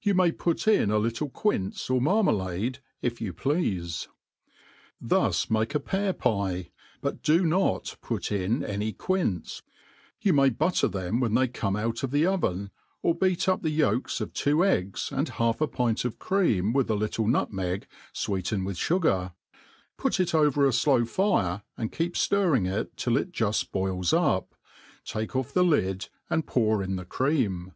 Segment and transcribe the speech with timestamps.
[0.00, 4.08] You may put in a little quince or marma lade, if you plea(e»
[4.98, 6.70] Thus make a pear pie,
[7.02, 9.60] but do not put in any quince.
[10.22, 12.70] You may butter them when they cofne out of the oven:
[13.02, 16.88] or beat up the ycdks of two eggs, and half a pint of cream, with
[16.90, 19.34] a liule nutmeg, fweetened with fugar;
[19.98, 24.54] put it over a flowiire, and keep ftirring it till it juft boils up,
[25.04, 27.72] take oflFthe lid, and pour in the cream.